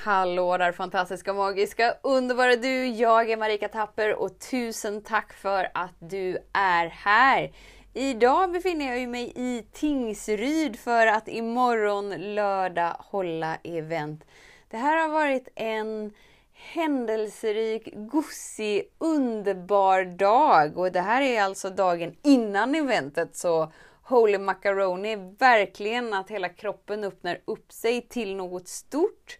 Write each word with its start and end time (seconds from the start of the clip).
Hallå 0.00 0.56
där 0.56 0.72
fantastiska, 0.72 1.32
magiska, 1.32 1.94
underbara 2.02 2.56
du! 2.56 2.86
Jag 2.86 3.30
är 3.30 3.36
Marika 3.36 3.68
Tapper 3.68 4.14
och 4.14 4.38
tusen 4.38 5.02
tack 5.02 5.32
för 5.32 5.68
att 5.74 5.94
du 5.98 6.38
är 6.52 6.86
här! 6.86 7.52
Idag 7.94 8.52
befinner 8.52 8.96
jag 8.96 9.08
mig 9.08 9.32
i 9.36 9.66
Tingsryd 9.72 10.78
för 10.78 11.06
att 11.06 11.28
imorgon 11.28 12.34
lördag 12.34 12.96
hålla 12.98 13.56
event. 13.64 14.24
Det 14.70 14.76
här 14.76 15.02
har 15.02 15.08
varit 15.08 15.48
en 15.54 16.12
händelserik, 16.52 17.94
gussig, 17.94 18.82
underbar 18.98 20.04
dag 20.04 20.78
och 20.78 20.92
det 20.92 21.00
här 21.00 21.22
är 21.22 21.42
alltså 21.42 21.70
dagen 21.70 22.16
innan 22.22 22.74
eventet 22.74 23.36
så 23.36 23.72
Holy 24.02 24.38
Macaroni, 24.38 25.16
verkligen 25.38 26.14
att 26.14 26.30
hela 26.30 26.48
kroppen 26.48 27.04
öppnar 27.04 27.40
upp 27.44 27.72
sig 27.72 28.08
till 28.08 28.36
något 28.36 28.68
stort. 28.68 29.38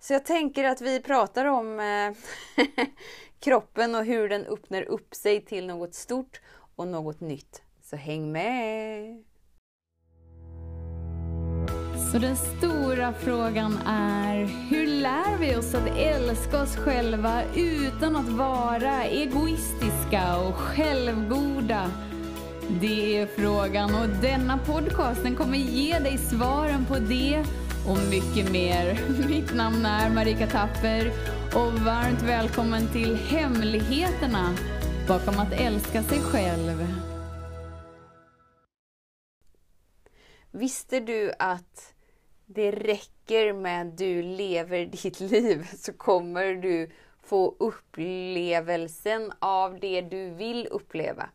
Så 0.00 0.12
jag 0.12 0.24
tänker 0.24 0.64
att 0.64 0.80
vi 0.80 1.00
pratar 1.00 1.44
om 1.44 1.80
eh, 1.80 2.64
kroppen 3.40 3.94
och 3.94 4.04
hur 4.04 4.28
den 4.28 4.46
öppnar 4.46 4.82
upp 4.82 5.14
sig 5.14 5.40
till 5.40 5.66
något 5.66 5.94
stort 5.94 6.40
och 6.76 6.88
något 6.88 7.20
nytt. 7.20 7.62
Så 7.82 7.96
häng 7.96 8.32
med! 8.32 9.24
Så 12.12 12.18
den 12.18 12.36
stora 12.36 13.12
frågan 13.12 13.78
är, 13.86 14.44
hur 14.70 14.86
lär 14.86 15.38
vi 15.38 15.56
oss 15.56 15.74
att 15.74 15.96
älska 15.96 16.62
oss 16.62 16.76
själva 16.76 17.42
utan 17.56 18.16
att 18.16 18.28
vara 18.28 19.04
egoistiska 19.04 20.38
och 20.38 20.54
självgoda? 20.54 21.90
Det 22.80 23.18
är 23.18 23.26
frågan 23.26 23.94
och 23.94 24.08
denna 24.22 24.58
podcast 24.58 25.22
den 25.22 25.36
kommer 25.36 25.58
ge 25.58 25.98
dig 25.98 26.18
svaren 26.18 26.84
på 26.84 26.94
det 26.98 27.44
och 27.86 27.98
mycket 28.10 28.52
mer. 28.52 29.00
Mitt 29.28 29.54
namn 29.54 29.86
är 29.86 30.10
Marika 30.10 30.46
Tapper 30.46 31.12
och 31.54 31.72
varmt 31.72 32.22
välkommen 32.22 32.88
till 32.92 33.16
Hemligheterna 33.16 34.54
bakom 35.08 35.38
att 35.38 35.52
älska 35.52 36.02
sig 36.02 36.18
själv. 36.20 36.86
Visste 40.50 41.00
du 41.00 41.32
att 41.38 41.94
det 42.46 42.70
räcker 42.70 43.52
med 43.52 43.88
att 43.88 43.98
du 43.98 44.22
lever 44.22 44.86
ditt 44.86 45.20
liv 45.20 45.68
så 45.78 45.92
kommer 45.92 46.54
du 46.54 46.90
få 47.22 47.56
upplevelsen 47.58 49.32
av 49.38 49.80
det 49.80 50.00
du 50.00 50.30
vill 50.30 50.66
uppleva. 50.66 51.28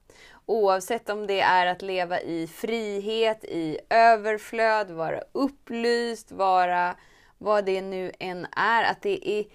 Oavsett 0.46 1.10
om 1.10 1.28
det 1.28 1.42
är 1.42 1.66
att 1.66 1.82
leva 1.82 2.22
i 2.22 2.48
frihet, 2.48 3.44
i 3.44 3.80
överflöd, 3.90 4.92
vara 4.92 5.22
upplyst, 5.32 6.32
vara 6.32 6.96
vad 7.38 7.66
det 7.66 7.82
nu 7.82 8.12
än 8.20 8.48
är. 8.56 8.84
Att 8.84 9.02
det 9.02 9.30
är 9.30 9.46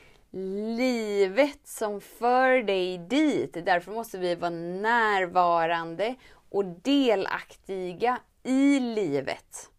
livet 0.76 1.60
som 1.64 2.00
för 2.00 2.62
dig 2.62 2.98
dit. 2.98 3.52
Därför 3.66 3.92
måste 3.92 4.18
vi 4.18 4.34
vara 4.34 4.50
närvarande 4.50 6.14
och 6.50 6.64
delaktiga 6.64 8.18
i 8.42 8.80
livet. 8.80 9.70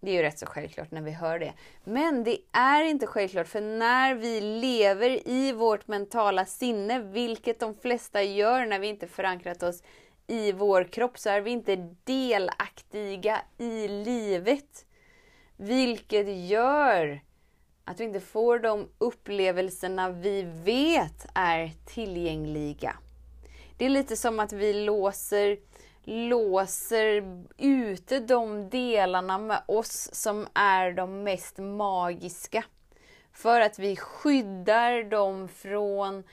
Det 0.00 0.10
är 0.10 0.14
ju 0.14 0.22
rätt 0.22 0.38
så 0.38 0.46
självklart 0.46 0.90
när 0.90 1.02
vi 1.02 1.10
hör 1.10 1.38
det. 1.38 1.52
Men 1.84 2.24
det 2.24 2.38
är 2.52 2.84
inte 2.84 3.06
självklart 3.06 3.48
för 3.48 3.60
när 3.60 4.14
vi 4.14 4.40
lever 4.40 5.28
i 5.28 5.52
vårt 5.52 5.88
mentala 5.88 6.46
sinne, 6.46 6.98
vilket 6.98 7.60
de 7.60 7.74
flesta 7.74 8.22
gör 8.22 8.66
när 8.66 8.78
vi 8.78 8.86
inte 8.86 9.06
förankrat 9.06 9.62
oss 9.62 9.82
i 10.26 10.52
vår 10.52 10.84
kropp, 10.84 11.18
så 11.18 11.30
är 11.30 11.40
vi 11.40 11.50
inte 11.50 11.94
delaktiga 12.04 13.40
i 13.58 13.88
livet. 13.88 14.86
Vilket 15.56 16.48
gör 16.48 17.20
att 17.84 18.00
vi 18.00 18.04
inte 18.04 18.20
får 18.20 18.58
de 18.58 18.88
upplevelserna 18.98 20.10
vi 20.10 20.42
vet 20.42 21.26
är 21.34 21.70
tillgängliga. 21.86 22.96
Det 23.76 23.84
är 23.84 23.88
lite 23.88 24.16
som 24.16 24.40
att 24.40 24.52
vi 24.52 24.72
låser 24.72 25.58
låser 26.04 27.44
ute 27.58 28.20
de 28.20 28.68
delarna 28.70 29.38
med 29.38 29.62
oss 29.66 30.10
som 30.12 30.46
är 30.54 30.92
de 30.92 31.22
mest 31.22 31.58
magiska. 31.58 32.64
För 33.32 33.60
att 33.60 33.78
vi 33.78 33.96
skyddar 33.96 35.10
dem 35.10 35.48
från, 35.48 36.24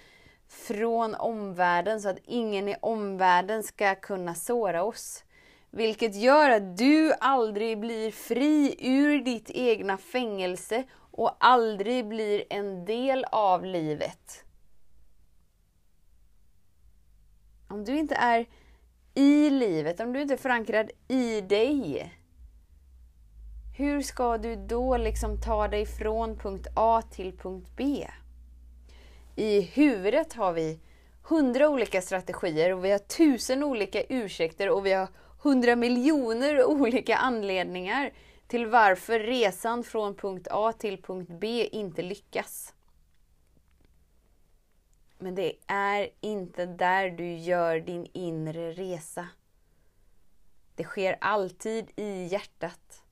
från 0.48 1.16
omvärlden 1.16 2.02
så 2.02 2.10
att 2.10 2.20
ingen 2.24 2.68
i 2.68 2.76
omvärlden 2.82 3.64
ska 3.64 3.96
kunna 3.96 4.36
såra 4.36 4.84
oss. 4.84 5.24
Vilket 5.70 6.16
gör 6.16 6.50
att 6.50 6.78
du 6.78 7.14
aldrig 7.20 7.80
blir 7.80 8.12
fri 8.12 8.76
ur 8.80 9.20
ditt 9.20 9.50
egna 9.50 9.98
fängelse 9.98 10.84
och 11.12 11.36
aldrig 11.40 12.08
blir 12.08 12.44
en 12.50 12.86
del 12.86 13.26
av 13.32 13.66
livet. 13.66 14.44
Om 17.68 17.86
du 17.86 17.98
inte 17.98 18.16
är 18.16 18.46
i 19.18 19.50
livet, 19.50 20.00
om 20.00 20.14
du 20.14 20.22
inte 20.22 20.34
är 20.34 20.38
förankrad 20.38 20.92
i 21.08 21.42
dig, 21.42 22.14
hur 23.78 24.02
ska 24.02 24.38
du 24.38 24.56
då 24.56 24.98
liksom 24.98 25.42
ta 25.42 25.68
dig 25.68 25.86
från 25.86 26.38
punkt 26.38 26.68
A 26.76 27.02
till 27.12 27.38
punkt 27.38 27.68
B? 27.76 28.08
I 29.36 29.62
huvudet 29.62 30.34
har 30.34 30.54
vi 30.54 30.80
hundra 31.24 31.70
olika 31.70 32.02
strategier 32.02 32.74
och 32.74 32.86
vi 32.86 32.92
har 32.92 33.00
tusen 33.00 33.64
olika 33.64 34.04
ursäkter 34.04 34.70
och 34.70 34.86
vi 34.86 34.94
har 34.94 35.08
hundra 35.40 35.76
miljoner 35.76 36.64
olika 36.70 37.16
anledningar 37.16 38.12
till 38.48 38.68
varför 38.68 39.20
resan 39.20 39.84
från 39.84 40.16
punkt 40.16 40.48
A 40.52 40.74
till 40.74 41.02
punkt 41.02 41.30
B 41.40 41.70
inte 41.72 42.02
lyckas. 42.02 42.74
Men 45.18 45.36
det 45.36 45.54
är 45.68 46.10
inte 46.22 46.66
där 46.66 47.10
du 47.10 47.34
gör 47.38 47.80
din 47.80 48.08
inre 48.14 48.72
resa. 48.72 49.28
Det 50.76 50.84
sker 50.84 51.18
alltid 51.22 51.92
i 51.96 52.24
hjärtat. 52.24 53.04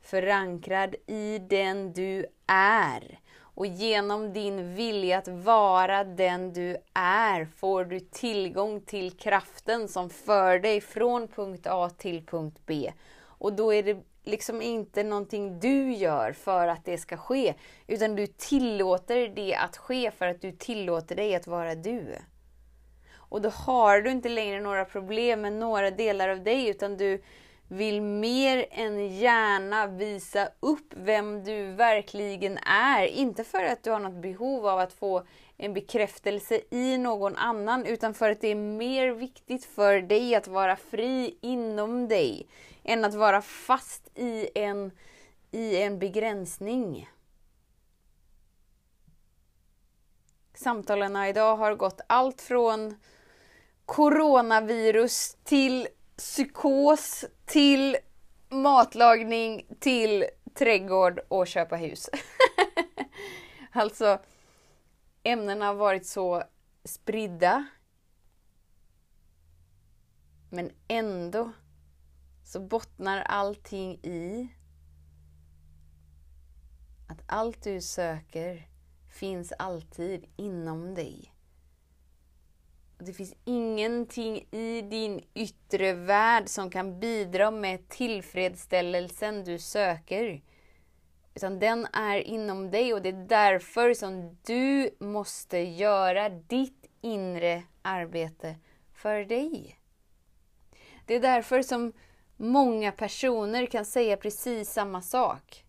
Förankrad 0.00 0.94
i 1.06 1.38
den 1.38 1.92
du 1.92 2.26
är. 2.46 3.18
Och 3.54 3.66
genom 3.66 4.32
din 4.32 4.74
vilja 4.74 5.18
att 5.18 5.28
vara 5.28 6.04
den 6.04 6.52
du 6.52 6.76
är 6.94 7.44
får 7.44 7.84
du 7.84 8.00
tillgång 8.00 8.80
till 8.80 9.10
kraften 9.10 9.88
som 9.88 10.10
för 10.10 10.58
dig 10.58 10.80
från 10.80 11.28
punkt 11.28 11.66
A 11.66 11.90
till 11.90 12.26
punkt 12.26 12.60
B. 12.66 12.92
Och 13.22 13.52
då 13.52 13.74
är 13.74 13.82
det 13.82 14.02
liksom 14.24 14.62
inte 14.62 15.02
någonting 15.02 15.60
du 15.60 15.92
gör 15.92 16.32
för 16.32 16.68
att 16.68 16.84
det 16.84 16.98
ska 16.98 17.16
ske, 17.16 17.54
utan 17.86 18.16
du 18.16 18.26
tillåter 18.26 19.28
det 19.28 19.54
att 19.54 19.76
ske 19.76 20.10
för 20.10 20.26
att 20.26 20.40
du 20.40 20.52
tillåter 20.52 21.16
dig 21.16 21.34
att 21.34 21.46
vara 21.46 21.74
du. 21.74 22.16
Och 23.14 23.42
då 23.42 23.48
har 23.48 24.00
du 24.00 24.10
inte 24.10 24.28
längre 24.28 24.60
några 24.60 24.84
problem 24.84 25.40
med 25.40 25.52
några 25.52 25.90
delar 25.90 26.28
av 26.28 26.42
dig, 26.42 26.68
utan 26.68 26.96
du 26.96 27.22
vill 27.68 28.02
mer 28.02 28.66
än 28.70 29.16
gärna 29.16 29.86
visa 29.86 30.48
upp 30.60 30.94
vem 30.96 31.44
du 31.44 31.72
verkligen 31.72 32.58
är. 32.66 33.04
Inte 33.04 33.44
för 33.44 33.64
att 33.64 33.82
du 33.82 33.90
har 33.90 33.98
något 33.98 34.22
behov 34.22 34.66
av 34.66 34.78
att 34.78 34.92
få 34.92 35.22
en 35.56 35.74
bekräftelse 35.74 36.60
i 36.70 36.98
någon 36.98 37.36
annan, 37.36 37.86
utan 37.86 38.14
för 38.14 38.30
att 38.30 38.40
det 38.40 38.48
är 38.48 38.54
mer 38.54 39.08
viktigt 39.08 39.64
för 39.64 40.00
dig 40.00 40.34
att 40.34 40.48
vara 40.48 40.76
fri 40.76 41.38
inom 41.40 42.08
dig 42.08 42.48
än 42.84 43.04
att 43.04 43.14
vara 43.14 43.42
fast 43.42 44.18
i 44.18 44.48
en, 44.54 44.90
i 45.50 45.82
en 45.82 45.98
begränsning. 45.98 47.08
Samtalen 50.54 51.16
idag 51.16 51.56
har 51.56 51.74
gått 51.74 52.00
allt 52.06 52.40
från 52.40 52.94
coronavirus 53.86 55.36
till 55.44 55.88
psykos, 56.16 57.24
till 57.46 57.96
matlagning, 58.48 59.66
till 59.80 60.24
trädgård 60.54 61.20
och 61.28 61.46
köpa 61.46 61.76
hus. 61.76 62.10
alltså, 63.72 64.18
ämnena 65.22 65.66
har 65.66 65.74
varit 65.74 66.06
så 66.06 66.42
spridda. 66.84 67.66
Men 70.50 70.70
ändå 70.88 71.52
så 72.44 72.60
bottnar 72.60 73.22
allting 73.22 73.94
i 74.02 74.48
att 77.08 77.22
allt 77.26 77.62
du 77.62 77.80
söker 77.80 78.68
finns 79.08 79.52
alltid 79.52 80.24
inom 80.36 80.94
dig. 80.94 81.34
Det 82.98 83.12
finns 83.12 83.34
ingenting 83.44 84.46
i 84.50 84.82
din 84.82 85.24
yttre 85.34 85.92
värld 85.92 86.48
som 86.48 86.70
kan 86.70 87.00
bidra 87.00 87.50
med 87.50 87.88
tillfredsställelsen 87.88 89.44
du 89.44 89.58
söker. 89.58 90.42
Utan 91.34 91.58
den 91.58 91.86
är 91.92 92.16
inom 92.16 92.70
dig 92.70 92.94
och 92.94 93.02
det 93.02 93.08
är 93.08 93.26
därför 93.28 93.94
som 93.94 94.38
du 94.46 94.96
måste 95.00 95.58
göra 95.58 96.28
ditt 96.28 96.90
inre 97.00 97.62
arbete 97.82 98.56
för 98.94 99.24
dig. 99.24 99.78
Det 101.06 101.14
är 101.14 101.20
därför 101.20 101.62
som 101.62 101.92
många 102.36 102.92
personer 102.92 103.66
kan 103.66 103.84
säga 103.84 104.16
precis 104.16 104.72
samma 104.72 105.02
sak. 105.02 105.64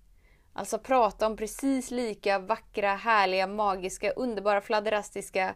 Alltså 0.54 0.80
prata 0.80 1.28
om 1.28 1.38
precis 1.38 1.92
lika 1.92 2.40
vackra, 2.40 2.96
härliga, 2.96 3.48
magiska, 3.48 4.12
underbara, 4.12 4.62
fladderastiska 4.62 5.56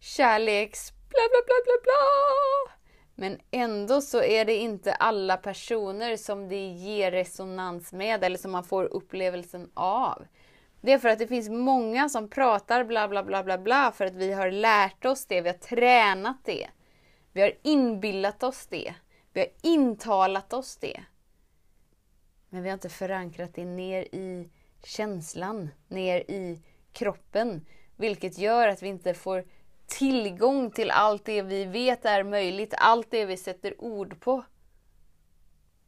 kärleks... 0.00 0.92
bla 0.92 1.20
bla 1.30 1.40
bla 1.46 1.54
bla 1.64 1.74
bla. 1.82 2.77
Men 3.20 3.38
ändå 3.50 4.00
så 4.00 4.22
är 4.22 4.44
det 4.44 4.54
inte 4.54 4.94
alla 4.94 5.36
personer 5.36 6.16
som 6.16 6.48
det 6.48 6.66
ger 6.66 7.10
resonans 7.10 7.92
med 7.92 8.24
eller 8.24 8.38
som 8.38 8.50
man 8.52 8.64
får 8.64 8.84
upplevelsen 8.84 9.70
av. 9.74 10.26
Det 10.80 10.92
är 10.92 10.98
för 10.98 11.08
att 11.08 11.18
det 11.18 11.26
finns 11.26 11.48
många 11.48 12.08
som 12.08 12.30
pratar 12.30 12.84
bla 12.84 13.08
bla 13.08 13.22
bla 13.22 13.44
bla 13.44 13.58
bla 13.58 13.92
för 13.92 14.04
att 14.04 14.14
vi 14.14 14.32
har 14.32 14.50
lärt 14.50 15.04
oss 15.04 15.26
det, 15.26 15.40
vi 15.40 15.48
har 15.48 15.56
tränat 15.56 16.36
det. 16.44 16.68
Vi 17.32 17.40
har 17.40 17.52
inbillat 17.62 18.42
oss 18.42 18.66
det. 18.66 18.94
Vi 19.32 19.40
har 19.40 19.48
intalat 19.62 20.52
oss 20.52 20.76
det. 20.76 21.00
Men 22.48 22.62
vi 22.62 22.68
har 22.68 22.74
inte 22.74 22.88
förankrat 22.88 23.54
det 23.54 23.64
ner 23.64 24.02
i 24.02 24.50
känslan, 24.84 25.70
ner 25.88 26.18
i 26.18 26.62
kroppen. 26.92 27.66
Vilket 27.96 28.38
gör 28.38 28.68
att 28.68 28.82
vi 28.82 28.88
inte 28.88 29.14
får 29.14 29.44
tillgång 29.88 30.70
till 30.70 30.90
allt 30.90 31.24
det 31.24 31.42
vi 31.42 31.64
vet 31.64 32.04
är 32.04 32.22
möjligt, 32.22 32.74
allt 32.76 33.10
det 33.10 33.24
vi 33.24 33.36
sätter 33.36 33.84
ord 33.84 34.20
på. 34.20 34.44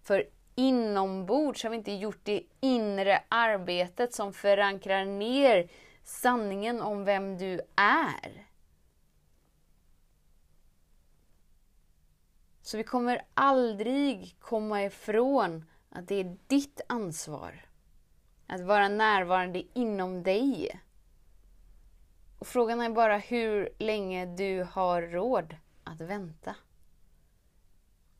För 0.02 0.28
inombords 0.54 1.62
har 1.62 1.70
vi 1.70 1.76
inte 1.76 1.92
gjort 1.92 2.20
det 2.22 2.42
inre 2.60 3.22
arbetet 3.28 4.14
som 4.14 4.32
förankrar 4.32 5.04
ner 5.04 5.70
sanningen 6.04 6.80
om 6.80 7.04
vem 7.04 7.38
du 7.38 7.60
är. 7.76 8.46
Så 12.62 12.76
vi 12.76 12.84
kommer 12.84 13.22
aldrig 13.34 14.36
komma 14.40 14.84
ifrån 14.84 15.64
att 15.88 16.08
det 16.08 16.14
är 16.14 16.36
ditt 16.46 16.80
ansvar 16.86 17.66
att 18.46 18.60
vara 18.60 18.88
närvarande 18.88 19.62
inom 19.74 20.22
dig. 20.22 20.80
Och 22.40 22.46
frågan 22.46 22.80
är 22.80 22.90
bara 22.90 23.18
hur 23.18 23.68
länge 23.78 24.26
du 24.26 24.66
har 24.72 25.02
råd 25.02 25.56
att 25.84 26.00
vänta. 26.00 26.56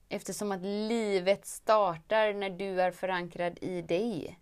Eftersom 0.09 0.53
att 0.53 0.63
livet 0.63 1.47
startar 1.47 2.33
när 2.33 2.51
du 2.51 2.81
är 2.81 2.91
förankrad 2.91 3.59
i 3.61 3.83
dig. 3.83 4.39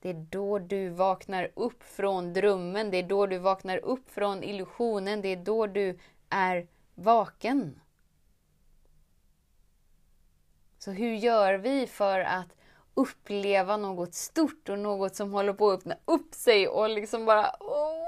Det 0.00 0.10
är 0.10 0.26
då 0.30 0.58
du 0.58 0.88
vaknar 0.88 1.50
upp 1.54 1.82
från 1.82 2.32
drömmen, 2.32 2.90
det 2.90 2.96
är 2.96 3.02
då 3.02 3.26
du 3.26 3.38
vaknar 3.38 3.78
upp 3.78 4.10
från 4.10 4.44
illusionen, 4.44 5.22
det 5.22 5.28
är 5.28 5.36
då 5.36 5.66
du 5.66 5.98
är 6.28 6.66
vaken. 6.94 7.80
Så 10.78 10.90
hur 10.90 11.14
gör 11.14 11.54
vi 11.54 11.86
för 11.86 12.20
att 12.20 12.48
uppleva 12.94 13.76
något 13.76 14.14
stort 14.14 14.68
och 14.68 14.78
något 14.78 15.14
som 15.14 15.32
håller 15.32 15.52
på 15.52 15.70
att 15.70 15.78
öppna 15.78 15.96
upp 16.04 16.34
sig 16.34 16.68
och 16.68 16.88
liksom 16.88 17.24
bara 17.24 17.56
åh, 17.60 18.07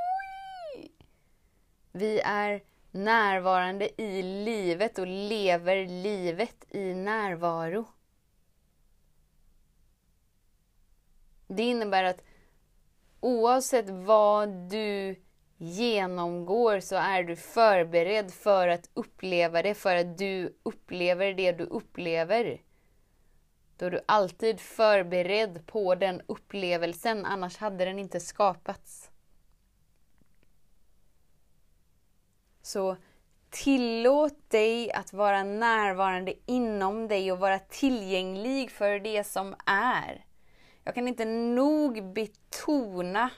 vi 1.93 2.21
är 2.21 2.63
närvarande 2.91 4.03
i 4.03 4.23
livet 4.23 4.99
och 4.99 5.07
lever 5.07 5.87
livet 5.87 6.65
i 6.69 6.95
närvaro. 6.95 7.87
Det 11.47 11.63
innebär 11.63 12.05
att 12.05 12.23
oavsett 13.21 13.91
vad 13.91 14.49
du 14.49 15.17
genomgår 15.57 16.81
så 16.81 16.97
är 16.97 17.23
du 17.23 17.37
förberedd 17.37 18.33
för 18.33 18.69
att 18.69 18.91
uppleva 18.95 19.63
det, 19.63 19.75
för 19.75 19.97
att 19.97 20.19
du 20.19 20.59
upplever 20.63 21.35
det 21.35 21.53
du 21.53 21.65
upplever. 21.65 22.61
Då 23.77 23.87
är 23.87 23.91
du 23.91 24.01
alltid 24.07 24.61
förberedd 24.61 25.67
på 25.67 25.95
den 25.95 26.23
upplevelsen, 26.27 27.27
annars 27.27 27.57
hade 27.57 27.85
den 27.85 27.99
inte 27.99 28.21
skapats. 28.21 29.10
Så 32.73 32.97
tillåt 33.51 34.51
dig 34.51 34.93
att 34.93 35.13
vara 35.13 35.43
närvarande 35.43 36.35
inom 36.47 37.09
dig 37.09 37.33
och 37.33 37.39
vara 37.39 37.59
tillgänglig 37.59 38.71
för 38.71 38.99
det 38.99 39.25
som 39.25 39.55
är. 39.67 40.25
Jag 40.85 40.95
kan 40.95 41.09
inte 41.09 41.25
nog 41.25 42.13
betona 42.13 43.31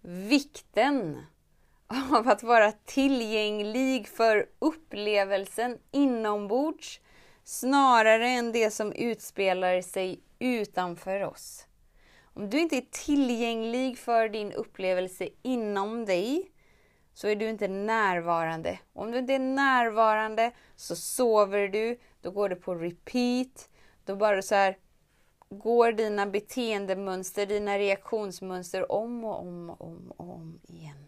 vikten 0.00 1.22
av 2.12 2.28
att 2.28 2.42
vara 2.42 2.72
tillgänglig 2.72 4.08
för 4.08 4.46
upplevelsen 4.58 5.78
inombords 5.90 7.00
snarare 7.44 8.28
än 8.28 8.52
det 8.52 8.70
som 8.70 8.92
utspelar 8.92 9.82
sig 9.82 10.20
utanför 10.38 11.20
oss. 11.20 11.66
Om 12.34 12.50
du 12.50 12.60
inte 12.60 12.76
är 12.76 12.86
tillgänglig 12.90 13.98
för 13.98 14.28
din 14.28 14.52
upplevelse 14.52 15.28
inom 15.42 16.04
dig 16.04 16.52
så 17.18 17.28
är 17.28 17.36
du 17.36 17.48
inte 17.48 17.68
närvarande. 17.68 18.78
Om 18.92 19.10
du 19.10 19.18
inte 19.18 19.34
är 19.34 19.38
närvarande 19.38 20.52
så 20.76 20.96
sover 20.96 21.68
du, 21.68 21.98
då 22.20 22.30
går 22.30 22.48
det 22.48 22.56
på 22.56 22.74
repeat. 22.74 23.68
Då 24.04 24.16
bara 24.16 24.42
så 24.42 24.54
här 24.54 24.78
går 25.48 25.92
dina 25.92 26.26
beteendemönster, 26.26 27.46
dina 27.46 27.78
reaktionsmönster 27.78 28.92
om 28.92 29.24
och 29.24 29.40
om 29.40 29.70
och 29.70 29.80
om, 29.80 30.12
och 30.16 30.34
om 30.34 30.60
igen. 30.62 31.06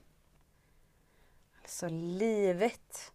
Alltså 1.62 1.89
livet 1.89 3.12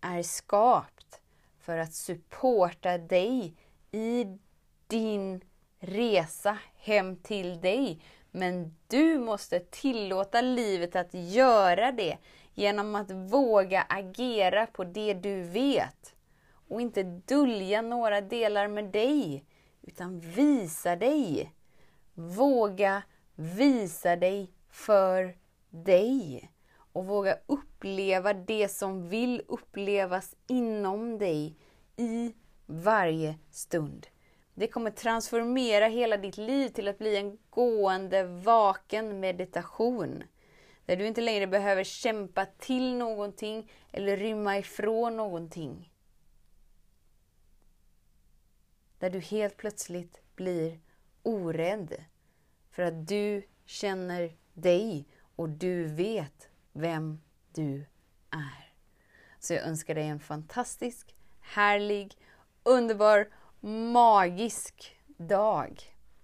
är 0.00 0.22
skapt 0.22 1.20
för 1.58 1.78
att 1.78 1.94
supporta 1.94 2.98
dig 2.98 3.54
i 3.90 4.38
din 4.86 5.44
resa 5.78 6.58
hem 6.74 7.16
till 7.16 7.60
dig. 7.60 8.02
Men 8.34 8.76
du 8.88 9.18
måste 9.18 9.60
tillåta 9.60 10.40
livet 10.40 10.96
att 10.96 11.14
göra 11.14 11.92
det 11.92 12.18
genom 12.54 12.94
att 12.94 13.10
våga 13.10 13.82
agera 13.88 14.66
på 14.66 14.84
det 14.84 15.14
du 15.14 15.42
vet. 15.42 16.14
Och 16.68 16.80
inte 16.80 17.02
dölja 17.02 17.82
några 17.82 18.20
delar 18.20 18.68
med 18.68 18.84
dig, 18.84 19.44
utan 19.82 20.20
visa 20.20 20.96
dig. 20.96 21.52
Våga 22.14 23.02
visa 23.34 24.16
dig 24.16 24.50
för 24.70 25.36
dig 25.70 26.50
och 26.92 27.06
våga 27.06 27.38
uppleva 27.46 28.32
det 28.32 28.68
som 28.68 29.08
vill 29.08 29.42
upplevas 29.48 30.36
inom 30.46 31.18
dig 31.18 31.56
i 31.96 32.34
varje 32.66 33.38
stund. 33.50 34.06
Det 34.54 34.68
kommer 34.68 34.90
transformera 34.90 35.86
hela 35.86 36.16
ditt 36.16 36.36
liv 36.36 36.68
till 36.68 36.88
att 36.88 36.98
bli 36.98 37.16
en 37.16 37.38
gående, 37.50 38.24
vaken 38.24 39.20
meditation. 39.20 40.22
Där 40.86 40.96
du 40.96 41.06
inte 41.06 41.20
längre 41.20 41.46
behöver 41.46 41.84
kämpa 41.84 42.46
till 42.46 42.94
någonting 42.94 43.72
eller 43.92 44.16
rymma 44.16 44.58
ifrån 44.58 45.16
någonting. 45.16 45.92
Där 48.98 49.10
du 49.10 49.18
helt 49.18 49.56
plötsligt 49.56 50.20
blir 50.36 50.80
orädd. 51.22 52.04
För 52.70 52.82
att 52.82 53.08
du 53.08 53.42
känner 53.64 54.36
dig 54.52 55.06
och 55.36 55.48
du 55.48 55.84
vet 55.84 56.48
vem 56.72 57.20
du 57.52 57.86
är. 58.30 58.72
Så 59.38 59.54
jag 59.54 59.62
önskar 59.62 59.94
dig 59.94 60.06
en 60.06 60.20
fantastisk, 60.20 61.16
härlig, 61.40 62.16
underbar, 62.62 63.28
magisk 63.62 64.96
dag. 65.16 65.82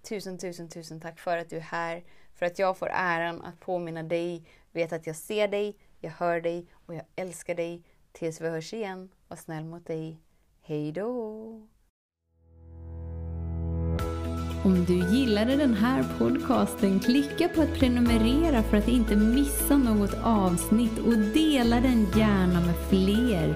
Tusen, 0.09 0.37
tusen, 0.37 0.69
tusen 0.69 0.99
tack 0.99 1.19
för 1.19 1.37
att 1.37 1.49
du 1.49 1.57
är 1.57 1.61
här. 1.61 2.03
För 2.35 2.45
att 2.45 2.59
jag 2.59 2.77
får 2.77 2.89
äran 2.93 3.41
att 3.41 3.59
påminna 3.59 4.03
dig, 4.03 4.43
vet 4.71 4.93
att 4.93 5.07
jag 5.07 5.15
ser 5.15 5.47
dig, 5.47 5.77
jag 5.99 6.11
hör 6.11 6.41
dig 6.41 6.65
och 6.85 6.95
jag 6.95 7.03
älskar 7.15 7.55
dig. 7.55 7.83
Tills 8.11 8.41
vi 8.41 8.49
hörs 8.49 8.73
igen, 8.73 9.09
var 9.27 9.37
snäll 9.37 9.65
mot 9.65 9.87
dig. 9.87 10.19
Hej 10.61 10.91
då! 10.91 11.69
Om 14.63 14.85
du 14.85 15.17
gillade 15.17 15.55
den 15.55 15.73
här 15.73 16.05
podcasten, 16.17 16.99
klicka 16.99 17.49
på 17.49 17.61
att 17.61 17.79
prenumerera 17.79 18.63
för 18.63 18.77
att 18.77 18.87
inte 18.87 19.15
missa 19.15 19.77
något 19.77 20.13
avsnitt 20.23 20.99
och 20.99 21.17
dela 21.17 21.81
den 21.81 22.07
gärna 22.15 22.61
med 22.61 22.75
fler. 22.89 23.55